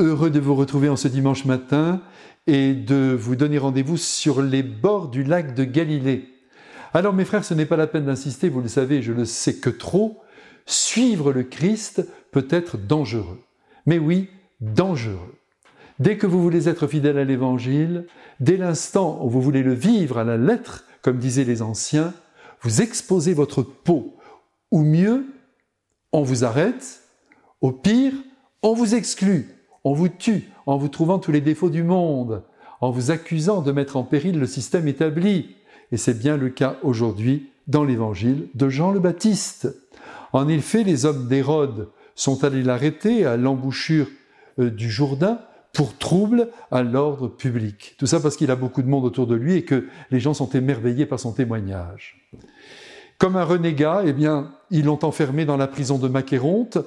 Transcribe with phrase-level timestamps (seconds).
[0.00, 2.00] Heureux de vous retrouver en ce dimanche matin
[2.46, 6.26] et de vous donner rendez-vous sur les bords du lac de Galilée.
[6.94, 9.56] Alors mes frères, ce n'est pas la peine d'insister, vous le savez, je le sais
[9.56, 10.22] que trop,
[10.64, 13.40] suivre le Christ peut être dangereux.
[13.84, 14.30] Mais oui,
[14.62, 15.34] dangereux.
[15.98, 18.06] Dès que vous voulez être fidèle à l'Évangile,
[18.40, 22.14] dès l'instant où vous voulez le vivre à la lettre, comme disaient les anciens,
[22.62, 24.16] vous exposez votre peau.
[24.70, 25.26] Ou mieux,
[26.10, 27.02] on vous arrête,
[27.60, 28.14] au pire,
[28.62, 32.42] on vous exclut on vous tue en vous trouvant tous les défauts du monde,
[32.80, 35.56] en vous accusant de mettre en péril le système établi.
[35.92, 39.74] Et c'est bien le cas aujourd'hui dans l'évangile de Jean le Baptiste.
[40.32, 44.06] En effet, les hommes d'Hérode sont allés l'arrêter à l'embouchure
[44.58, 45.40] euh, du Jourdain
[45.72, 47.94] pour trouble à l'ordre public.
[47.98, 50.34] Tout ça parce qu'il a beaucoup de monde autour de lui et que les gens
[50.34, 52.28] sont émerveillés par son témoignage.
[53.18, 56.78] Comme un renégat, eh bien, ils l'ont enfermé dans la prison de Macéronte,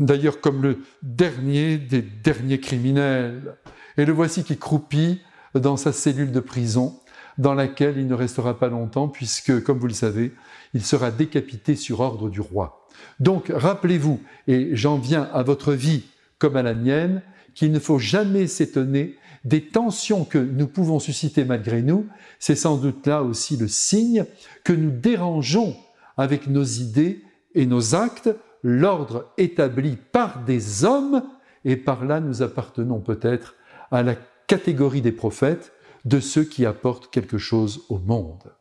[0.00, 3.56] d'ailleurs comme le dernier des derniers criminels.
[3.96, 5.20] Et le voici qui croupit
[5.54, 7.00] dans sa cellule de prison,
[7.38, 10.32] dans laquelle il ne restera pas longtemps, puisque, comme vous le savez,
[10.74, 12.86] il sera décapité sur ordre du roi.
[13.20, 16.04] Donc, rappelez-vous, et j'en viens à votre vie
[16.38, 17.22] comme à la mienne,
[17.54, 22.06] qu'il ne faut jamais s'étonner des tensions que nous pouvons susciter malgré nous.
[22.38, 24.24] C'est sans doute là aussi le signe
[24.64, 25.76] que nous dérangeons
[26.16, 27.22] avec nos idées
[27.54, 28.28] et nos actes
[28.66, 31.22] l'ordre établi par des hommes,
[31.64, 33.54] et par là nous appartenons peut-être
[33.92, 34.16] à la
[34.48, 35.72] catégorie des prophètes,
[36.04, 38.52] de ceux qui apportent quelque chose au monde.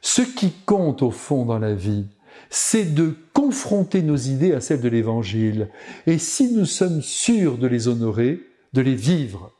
[0.00, 2.06] Ce qui compte au fond dans la vie,
[2.50, 5.68] c'est de confronter nos idées à celles de l'Évangile,
[6.08, 8.40] et si nous sommes sûrs de les honorer,
[8.72, 9.52] de les vivre,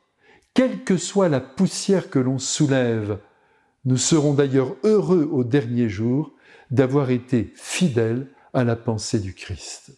[0.52, 3.18] quelle que soit la poussière que l'on soulève,
[3.84, 6.32] nous serons d'ailleurs heureux au dernier jour
[6.72, 9.90] d'avoir été fidèles à la pensée du Christ.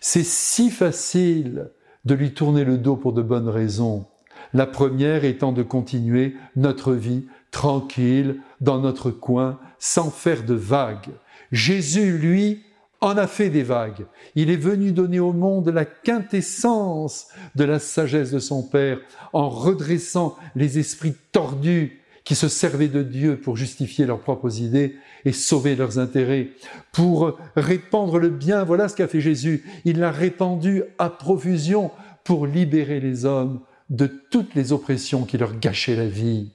[0.00, 1.70] C'est si facile
[2.04, 4.06] de lui tourner le dos pour de bonnes raisons.
[4.54, 11.10] La première étant de continuer notre vie tranquille dans notre coin sans faire de vagues.
[11.52, 12.64] Jésus, lui,
[13.00, 14.06] en a fait des vagues.
[14.34, 18.98] Il est venu donner au monde la quintessence de la sagesse de son Père
[19.32, 24.96] en redressant les esprits tordus qui se servaient de Dieu pour justifier leurs propres idées
[25.24, 26.50] et sauver leurs intérêts,
[26.92, 28.64] pour répandre le bien.
[28.64, 29.64] Voilà ce qu'a fait Jésus.
[29.84, 31.90] Il l'a répandu à profusion
[32.24, 33.60] pour libérer les hommes
[33.90, 36.52] de toutes les oppressions qui leur gâchaient la vie.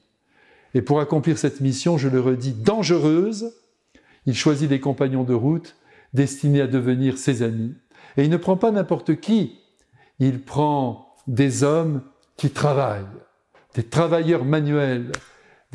[0.73, 3.53] Et pour accomplir cette mission, je le redis, dangereuse,
[4.25, 5.75] il choisit des compagnons de route
[6.13, 7.73] destinés à devenir ses amis.
[8.15, 9.59] Et il ne prend pas n'importe qui,
[10.19, 12.01] il prend des hommes
[12.37, 13.05] qui travaillent,
[13.75, 15.11] des travailleurs manuels,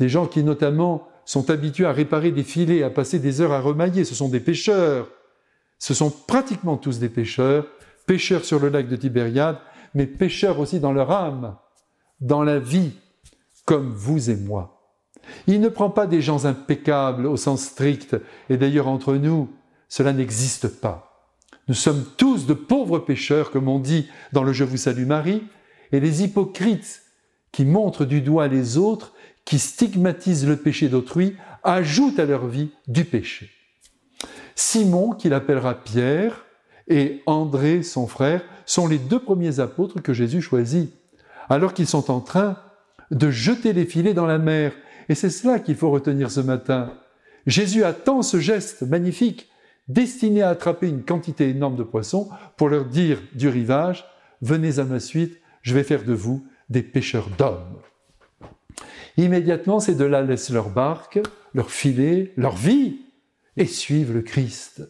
[0.03, 3.61] des gens qui notamment sont habitués à réparer des filets, à passer des heures à
[3.61, 4.03] remailler.
[4.03, 5.07] Ce sont des pêcheurs.
[5.79, 7.65] Ce sont pratiquement tous des pêcheurs,
[8.05, 9.59] pêcheurs sur le lac de Tibériade,
[9.93, 11.55] mais pêcheurs aussi dans leur âme,
[12.19, 12.91] dans la vie,
[13.63, 14.91] comme vous et moi.
[15.47, 18.17] Il ne prend pas des gens impeccables au sens strict,
[18.49, 19.49] et d'ailleurs entre nous,
[19.87, 21.31] cela n'existe pas.
[21.69, 25.43] Nous sommes tous de pauvres pécheurs, comme on dit dans le Je vous salue Marie,
[25.93, 27.03] et les hypocrites
[27.53, 29.13] qui montrent du doigt les autres
[29.45, 33.49] qui stigmatisent le péché d'autrui ajoutent à leur vie du péché.
[34.55, 36.45] Simon, qu'il appellera Pierre,
[36.87, 40.93] et André, son frère, sont les deux premiers apôtres que Jésus choisit,
[41.49, 42.57] alors qu'ils sont en train
[43.11, 44.73] de jeter les filets dans la mer.
[45.09, 46.93] Et c'est cela qu'il faut retenir ce matin.
[47.45, 49.49] Jésus attend ce geste magnifique,
[49.87, 54.05] destiné à attraper une quantité énorme de poissons, pour leur dire du rivage,
[54.41, 57.79] venez à ma suite, je vais faire de vous des pêcheurs d'hommes.
[59.17, 61.19] Immédiatement, ces deux-là laissent leur barque,
[61.53, 63.01] leur filet, leur vie,
[63.57, 64.81] et suivent le Christ.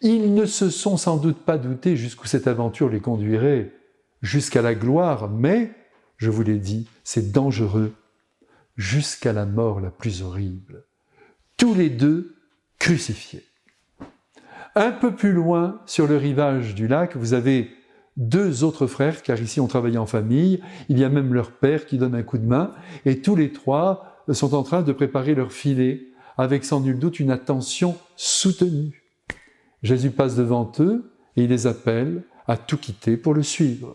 [0.00, 3.72] Ils ne se sont sans doute pas doutés jusqu'où cette aventure les conduirait,
[4.22, 5.70] jusqu'à la gloire, mais,
[6.16, 7.94] je vous l'ai dit, c'est dangereux,
[8.76, 10.84] jusqu'à la mort la plus horrible.
[11.56, 12.36] Tous les deux
[12.78, 13.44] crucifiés.
[14.74, 17.70] Un peu plus loin, sur le rivage du lac, vous avez
[18.16, 21.86] deux autres frères, car ici on travaille en famille, il y a même leur père
[21.86, 22.74] qui donne un coup de main,
[23.04, 26.08] et tous les trois sont en train de préparer leur filet,
[26.38, 29.02] avec sans nul doute une attention soutenue.
[29.82, 33.94] Jésus passe devant eux et il les appelle à tout quitter pour le suivre.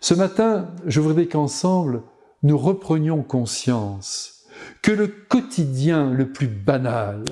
[0.00, 2.02] Ce matin, je voudrais qu'ensemble,
[2.42, 4.46] nous reprenions conscience
[4.82, 7.24] que le quotidien le plus banal,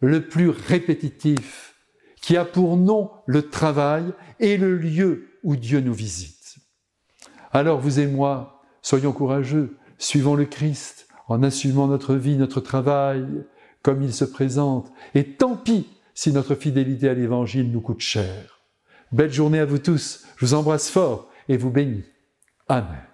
[0.00, 1.73] le plus répétitif,
[2.24, 4.06] qui a pour nom le travail
[4.40, 6.56] et le lieu où Dieu nous visite.
[7.52, 13.26] Alors vous et moi, soyons courageux, suivons le Christ en assumant notre vie, notre travail,
[13.82, 18.62] comme il se présente, et tant pis si notre fidélité à l'Évangile nous coûte cher.
[19.12, 20.24] Belle journée à vous tous.
[20.38, 22.04] Je vous embrasse fort et vous bénis.
[22.68, 23.13] Amen.